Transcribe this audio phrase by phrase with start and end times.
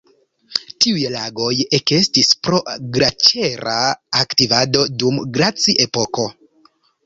[0.85, 1.49] Tiuj lagoj
[1.79, 2.63] ekestis pro
[2.97, 3.77] glaĉera
[4.25, 6.31] aktivado dum glaci-epoko.